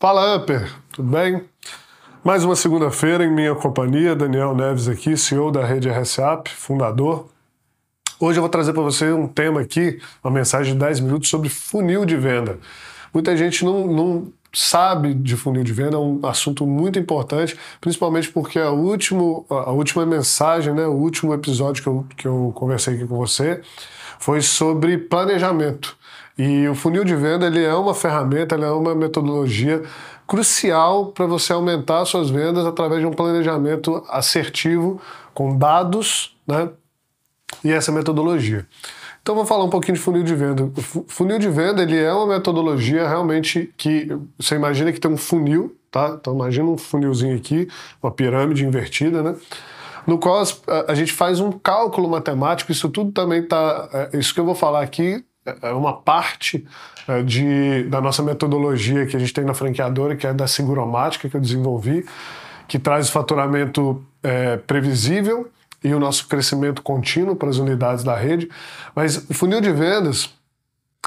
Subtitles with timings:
[0.00, 1.44] Fala, Upper, tudo bem?
[2.24, 7.28] Mais uma segunda-feira em minha companhia, Daniel Neves aqui, CEO da rede RSAP, fundador.
[8.18, 11.50] Hoje eu vou trazer para você um tema aqui, uma mensagem de 10 minutos sobre
[11.50, 12.58] funil de venda.
[13.12, 18.30] Muita gente não, não sabe de funil de venda, é um assunto muito importante, principalmente
[18.30, 22.94] porque a, último, a última mensagem, né, o último episódio que eu, que eu conversei
[22.94, 23.60] aqui com você
[24.18, 25.94] foi sobre planejamento.
[26.42, 29.82] E o funil de venda ele é uma ferramenta, ele é uma metodologia
[30.26, 34.98] crucial para você aumentar suas vendas através de um planejamento assertivo
[35.34, 36.70] com dados, né?
[37.62, 38.66] E essa metodologia.
[39.20, 40.64] Então vou falar um pouquinho de funil de venda.
[40.64, 45.18] O funil de venda ele é uma metodologia realmente que você imagina que tem um
[45.18, 46.16] funil, tá?
[46.18, 47.68] Então imagina um funilzinho aqui,
[48.02, 49.36] uma pirâmide invertida, né?
[50.06, 50.42] no qual
[50.88, 52.72] a gente faz um cálculo matemático.
[52.72, 55.22] Isso tudo também tá, é, isso que eu vou falar aqui
[55.62, 56.66] é uma parte
[57.08, 61.28] é, de, da nossa metodologia que a gente tem na franqueadora, que é da Seguromática,
[61.28, 62.06] que eu desenvolvi,
[62.68, 65.50] que traz faturamento é, previsível
[65.82, 68.48] e o nosso crescimento contínuo para as unidades da rede.
[68.94, 70.32] Mas o funil de vendas,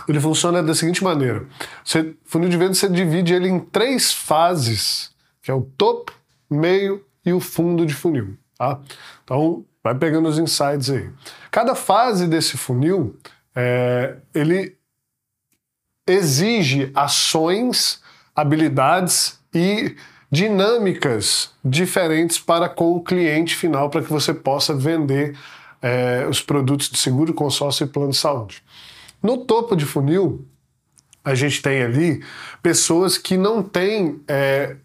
[0.08, 1.45] ele funciona da seguinte maneira.
[1.84, 6.12] Você, funil de vendas, você divide ele em três fases, que é o topo,
[6.50, 8.36] meio e o fundo de funil.
[8.58, 8.80] Tá?
[9.23, 11.10] Então, vai pegando os insights aí.
[11.52, 13.16] Cada fase desse funil
[13.56, 14.78] é, ele
[16.08, 18.02] exige ações,
[18.36, 19.95] habilidades e
[20.30, 25.38] dinâmicas diferentes para com o cliente final para que você possa vender
[25.82, 28.64] é, os produtos de seguro, consórcio e plano de saúde.
[29.22, 30.45] No topo de funil,
[31.23, 32.23] a gente tem ali
[32.62, 34.76] pessoas que não têm, é,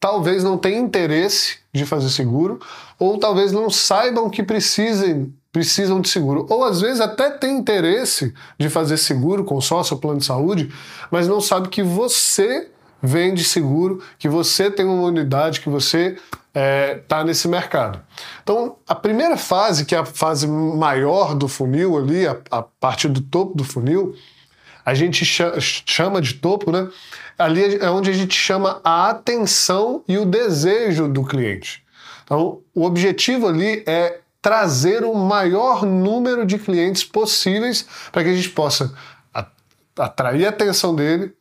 [0.00, 2.58] talvez não tenham interesse de fazer seguro,
[2.98, 6.46] ou talvez não saibam que precisem precisam de seguro.
[6.50, 10.74] Ou às vezes até tem interesse de fazer seguro, consórcio, plano de saúde,
[11.12, 12.68] mas não sabe que você
[13.00, 18.00] vende seguro, que você tem uma unidade, que você está é, tá nesse mercado.
[18.42, 23.06] Então, a primeira fase, que é a fase maior do funil ali, a, a partir
[23.06, 24.12] do topo do funil,
[24.84, 26.88] a gente chama de topo, né?
[27.38, 31.84] Ali é onde a gente chama a atenção e o desejo do cliente.
[32.24, 38.34] Então, o objetivo ali é trazer o maior número de clientes possíveis para que a
[38.34, 38.94] gente possa
[39.96, 41.32] atrair a atenção dele,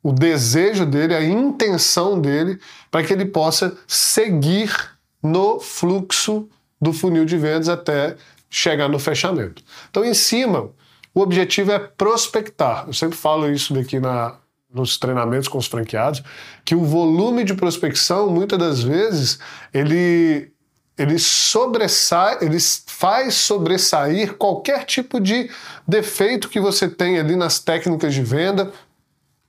[0.00, 2.60] o desejo dele, a intenção dele,
[2.92, 4.72] para que ele possa seguir
[5.20, 6.48] no fluxo
[6.80, 8.14] do funil de vendas até
[8.48, 9.60] chegar no fechamento.
[9.90, 10.70] Então, em cima,
[11.12, 12.84] o objetivo é prospectar.
[12.86, 14.36] Eu sempre falo isso daqui na,
[14.72, 16.22] nos treinamentos com os franqueados,
[16.64, 19.40] que o volume de prospecção, muitas das vezes,
[19.74, 20.52] ele
[20.98, 25.48] ele sobressai, ele faz sobressair qualquer tipo de
[25.86, 28.72] defeito que você tem ali nas técnicas de venda,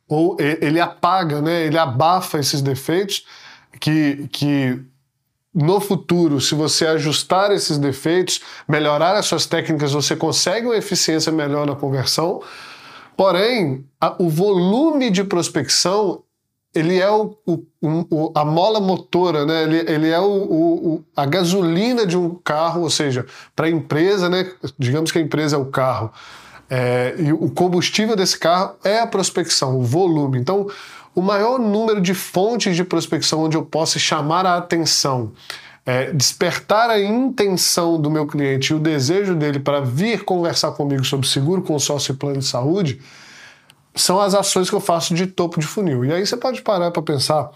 [0.07, 3.25] ou ele apaga, né, ele abafa esses defeitos
[3.79, 4.79] que, que
[5.53, 11.31] no futuro, se você ajustar esses defeitos, melhorar as suas técnicas, você consegue uma eficiência
[11.31, 12.41] melhor na conversão.
[13.17, 16.23] Porém, a, o volume de prospecção
[16.73, 19.63] ele é o, o, o, a mola motora, né?
[19.63, 23.25] ele, ele é o, a gasolina de um carro, ou seja,
[23.55, 24.51] para a empresa, né?
[24.77, 26.11] digamos que a empresa é o carro,
[26.69, 30.37] é, e o combustível desse carro é a prospecção, o volume.
[30.37, 30.67] Então,
[31.15, 35.31] o maior número de fontes de prospecção onde eu possa chamar a atenção,
[35.83, 41.03] é, despertar a intenção do meu cliente e o desejo dele para vir conversar comigo
[41.03, 43.01] sobre seguro, consórcio e plano de saúde,
[43.95, 46.05] são as ações que eu faço de topo de funil.
[46.05, 47.51] E aí você pode parar para pensar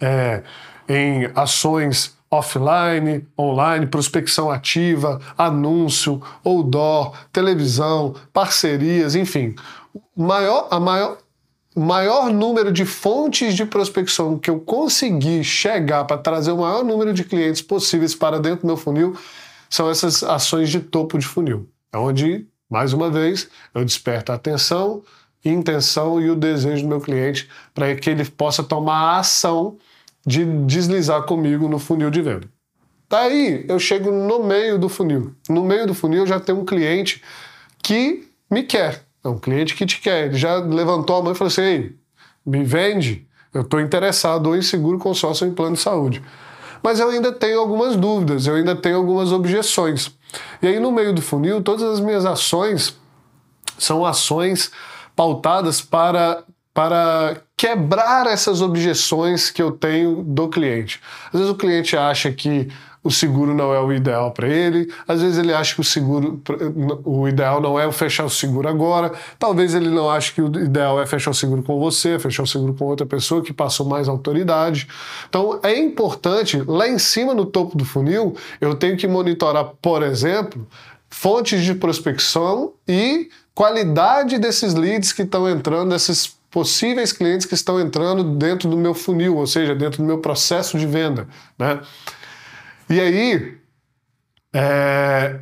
[0.00, 0.42] é,
[0.88, 9.54] em ações offline, online, prospecção ativa, anúncio, outdoor, televisão, parcerias, enfim.
[10.16, 11.18] Maior, a maior,
[11.76, 16.82] o maior número de fontes de prospecção que eu consegui chegar para trazer o maior
[16.82, 19.14] número de clientes possíveis para dentro do meu funil
[19.68, 21.68] são essas ações de topo de funil.
[21.92, 25.02] É onde, mais uma vez, eu desperto a atenção,
[25.44, 29.76] intenção e o desejo do meu cliente para que ele possa tomar a ação
[30.26, 32.48] de deslizar comigo no funil de venda.
[33.08, 35.34] Daí eu chego no meio do funil.
[35.48, 37.22] No meio do funil eu já tenho um cliente
[37.82, 39.02] que me quer.
[39.24, 40.26] É um cliente que te quer.
[40.26, 41.96] Ele já levantou a mão e falou assim: Ei,
[42.46, 43.26] me vende.
[43.52, 46.22] Eu estou interessado em seguro consórcio em plano de saúde.
[46.82, 50.10] Mas eu ainda tenho algumas dúvidas, eu ainda tenho algumas objeções.
[50.60, 52.96] E aí, no meio do funil, todas as minhas ações
[53.78, 54.72] são ações
[55.22, 56.42] pautadas para
[56.74, 61.02] para quebrar essas objeções que eu tenho do cliente.
[61.26, 62.66] Às vezes o cliente acha que
[63.04, 66.40] o seguro não é o ideal para ele, às vezes ele acha que o seguro,
[67.04, 70.98] o ideal não é fechar o seguro agora, talvez ele não ache que o ideal
[70.98, 74.08] é fechar o seguro com você, fechar o seguro com outra pessoa que passou mais
[74.08, 74.88] autoridade.
[75.28, 80.02] Então é importante, lá em cima no topo do funil, eu tenho que monitorar, por
[80.02, 80.66] exemplo,
[81.10, 87.80] fontes de prospecção e qualidade desses leads que estão entrando, desses possíveis clientes que estão
[87.80, 91.26] entrando dentro do meu funil, ou seja, dentro do meu processo de venda,
[91.58, 91.80] né?
[92.90, 93.56] E aí,
[94.52, 95.40] é,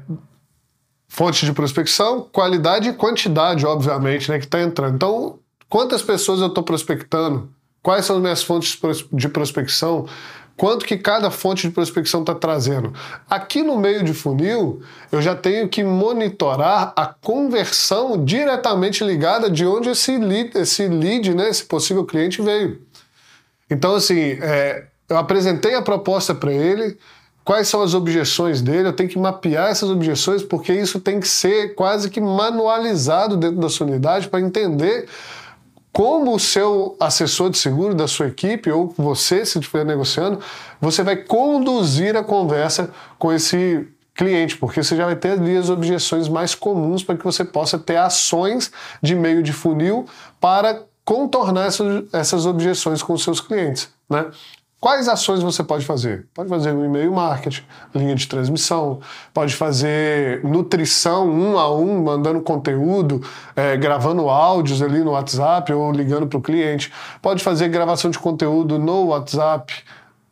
[1.08, 4.94] fonte de prospecção, qualidade e quantidade, obviamente, né, que está entrando.
[4.94, 7.50] Então, quantas pessoas eu estou prospectando?
[7.82, 8.78] Quais são as minhas fontes
[9.12, 10.06] de prospecção?
[10.60, 12.92] Quanto que cada fonte de prospecção está trazendo?
[13.30, 19.64] Aqui no meio de funil, eu já tenho que monitorar a conversão diretamente ligada de
[19.64, 22.78] onde esse lead, esse lead né, esse possível cliente veio.
[23.70, 26.98] Então, assim, é, eu apresentei a proposta para ele,
[27.42, 31.28] quais são as objeções dele, eu tenho que mapear essas objeções, porque isso tem que
[31.28, 35.08] ser quase que manualizado dentro da sua unidade para entender
[35.92, 40.40] como o seu assessor de seguro da sua equipe, ou você, se estiver negociando,
[40.80, 45.70] você vai conduzir a conversa com esse cliente, porque você já vai ter ali as
[45.70, 48.70] objeções mais comuns para que você possa ter ações
[49.02, 50.06] de meio de funil
[50.40, 53.88] para contornar essas, essas objeções com os seus clientes.
[54.08, 54.26] Né?
[54.80, 56.26] Quais ações você pode fazer?
[56.32, 57.62] Pode fazer um e-mail marketing,
[57.94, 59.00] linha de transmissão,
[59.34, 63.20] pode fazer nutrição um a um, mandando conteúdo,
[63.54, 66.90] é, gravando áudios ali no WhatsApp ou ligando para o cliente.
[67.20, 69.70] Pode fazer gravação de conteúdo no WhatsApp,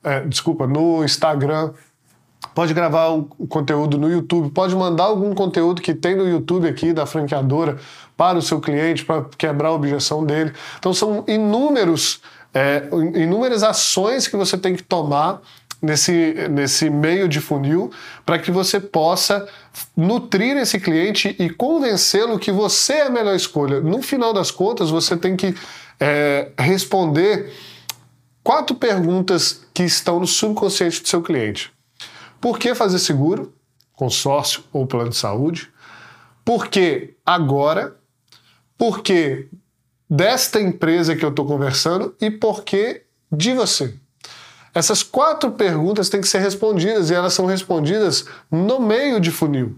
[0.03, 1.73] é, desculpa, no Instagram.
[2.55, 6.95] Pode gravar um conteúdo no YouTube, pode mandar algum conteúdo que tem no YouTube aqui
[6.95, 7.77] da franqueadora
[8.17, 10.55] para o seu cliente, para quebrar a objeção dele.
[10.79, 12.23] Então são inúmeros
[12.59, 15.41] é, inúmeras ações que você tem que tomar
[15.81, 17.93] nesse, nesse meio de funil
[18.27, 19.49] para que você possa
[19.97, 23.81] nutrir esse cliente e convencê-lo que você é a melhor escolha.
[23.81, 25.55] No final das contas, você tem que
[26.01, 27.53] é, responder
[28.43, 31.71] quatro perguntas que estão no subconsciente do seu cliente.
[32.41, 33.53] Por que fazer seguro,
[33.93, 35.71] consórcio ou plano de saúde?
[36.45, 37.97] Por que agora?
[38.77, 39.49] Por que
[40.09, 43.95] desta empresa que eu estou conversando e por que de você?
[44.75, 49.77] Essas quatro perguntas têm que ser respondidas e elas são respondidas no meio de funil,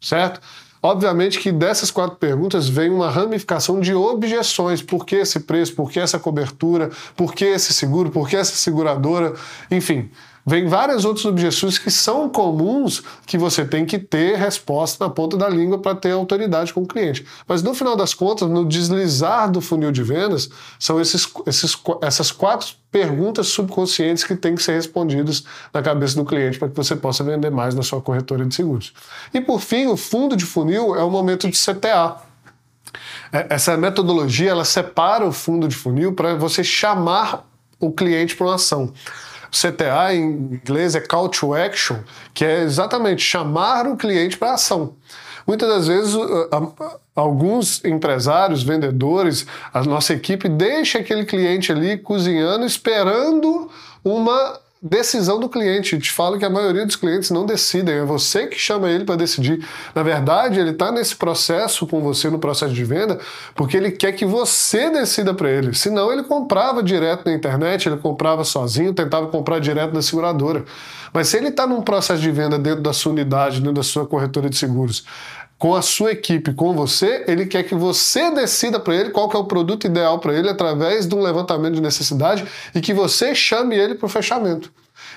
[0.00, 0.40] certo?
[0.82, 4.82] Obviamente que dessas quatro perguntas vem uma ramificação de objeções.
[4.82, 5.76] Por que esse preço?
[5.76, 6.90] Por que essa cobertura?
[7.16, 8.10] Por que esse seguro?
[8.10, 9.32] Por que essa seguradora?
[9.70, 10.10] Enfim,
[10.44, 15.36] Vem várias outras objeções que são comuns que você tem que ter resposta na ponta
[15.36, 17.24] da língua para ter autoridade com o cliente.
[17.46, 20.50] Mas no final das contas, no deslizar do funil de vendas,
[20.80, 26.24] são esses, esses, essas quatro perguntas subconscientes que têm que ser respondidas na cabeça do
[26.24, 28.92] cliente para que você possa vender mais na sua corretora de seguros.
[29.32, 32.16] E por fim, o fundo de funil é o momento de CTA.
[33.32, 37.48] É, essa metodologia ela separa o fundo de funil para você chamar
[37.78, 38.92] o cliente para uma ação.
[39.52, 41.98] CTA em inglês é Call to Action,
[42.32, 44.94] que é exatamente chamar o cliente para ação.
[45.46, 46.14] Muitas das vezes,
[47.14, 53.68] alguns empresários, vendedores, a nossa equipe deixa aquele cliente ali cozinhando, esperando
[54.04, 55.94] uma decisão do cliente.
[55.94, 59.04] Eu te falo que a maioria dos clientes não decidem, é você que chama ele
[59.04, 59.64] para decidir.
[59.94, 63.20] Na verdade, ele está nesse processo com você, no processo de venda,
[63.54, 65.72] porque ele quer que você decida para ele.
[65.72, 70.64] Senão, ele comprava direto na internet, ele comprava sozinho, tentava comprar direto da seguradora.
[71.12, 74.06] Mas se ele está num processo de venda dentro da sua unidade, dentro da sua
[74.06, 75.04] corretora de seguros,
[75.62, 79.36] com a sua equipe, com você, ele quer que você decida para ele qual é
[79.36, 83.76] o produto ideal para ele através de um levantamento de necessidade e que você chame
[83.76, 84.72] ele para o fechamento.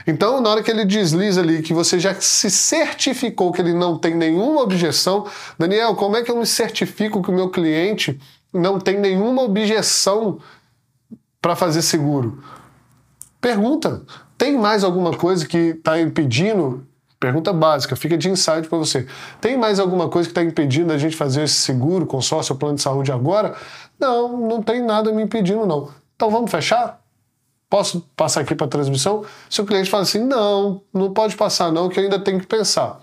[0.05, 3.97] Então, na hora que ele desliza ali, que você já se certificou que ele não
[3.97, 5.25] tem nenhuma objeção,
[5.57, 8.19] Daniel, como é que eu me certifico que o meu cliente
[8.53, 10.37] não tem nenhuma objeção
[11.41, 12.43] para fazer seguro?
[13.41, 14.03] Pergunta.
[14.37, 16.85] Tem mais alguma coisa que está impedindo
[17.25, 19.07] Pergunta básica, fica de insight para você.
[19.41, 22.75] Tem mais alguma coisa que está impedindo a gente fazer esse seguro, consórcio ou plano
[22.75, 23.55] de saúde agora?
[23.99, 25.89] Não, não tem nada me impedindo, não.
[26.15, 27.01] Então vamos fechar?
[27.67, 29.25] Posso passar aqui para a transmissão?
[29.49, 32.45] Se o cliente fala assim, não, não pode passar não, que eu ainda tenho que
[32.45, 33.01] pensar.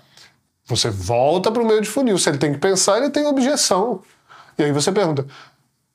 [0.66, 2.16] Você volta para o meio de funil.
[2.16, 4.02] Se ele tem que pensar, ele tem objeção.
[4.56, 5.26] E aí você pergunta,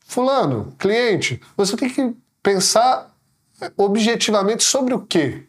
[0.06, 3.10] fulano, cliente, você tem que pensar
[3.78, 5.47] objetivamente sobre o quê?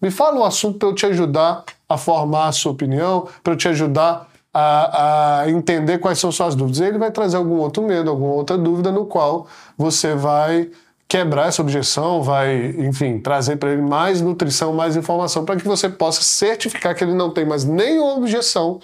[0.00, 3.56] Me fala um assunto para eu te ajudar a formar a sua opinião, para eu
[3.56, 6.80] te ajudar a, a entender quais são suas dúvidas.
[6.80, 10.70] Ele vai trazer algum outro medo, alguma outra dúvida no qual você vai
[11.06, 15.88] quebrar essa objeção, vai, enfim, trazer para ele mais nutrição, mais informação, para que você
[15.88, 18.78] possa certificar que ele não tem mais nenhuma objeção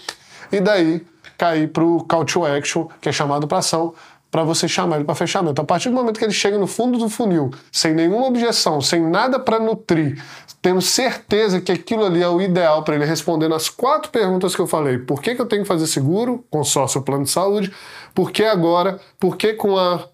[0.50, 1.06] e daí
[1.38, 3.94] cair para o call to action, que é chamado para ação,
[4.36, 5.62] para você chamar ele para fechamento.
[5.62, 9.00] A partir do momento que ele chega no fundo do funil, sem nenhuma objeção, sem
[9.00, 10.22] nada para nutrir,
[10.60, 14.60] tendo certeza que aquilo ali é o ideal para ele respondendo as quatro perguntas que
[14.60, 14.98] eu falei.
[14.98, 17.72] Por que, que eu tenho que fazer seguro, consórcio plano de saúde?
[18.14, 19.00] Por que agora?
[19.18, 20.06] Por que com a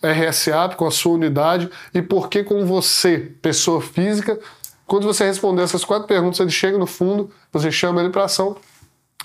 [0.00, 1.68] RSA, com a sua unidade?
[1.92, 4.38] E por que com você, pessoa física?
[4.86, 8.56] Quando você responder essas quatro perguntas, ele chega no fundo, você chama ele para ação,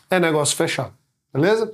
[0.10, 0.94] é negócio fechado.
[1.32, 1.72] Beleza?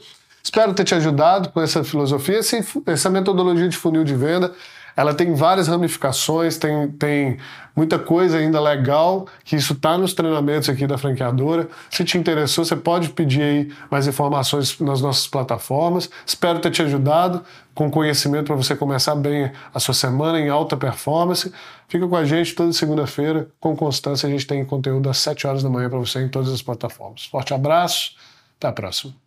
[0.47, 2.39] Espero ter te ajudado com essa filosofia,
[2.85, 4.53] essa metodologia de funil de venda.
[4.95, 7.37] Ela tem várias ramificações, tem, tem
[7.75, 11.67] muita coisa ainda legal, que isso está nos treinamentos aqui da franqueadora.
[11.91, 16.09] Se te interessou, você pode pedir aí mais informações nas nossas plataformas.
[16.25, 17.43] Espero ter te ajudado
[17.75, 21.51] com conhecimento para você começar bem a sua semana em alta performance.
[21.89, 24.27] Fica com a gente toda segunda-feira, com constância.
[24.27, 27.25] A gente tem conteúdo às 7 horas da manhã para você em todas as plataformas.
[27.25, 28.15] Forte abraço,
[28.57, 29.17] até a próxima.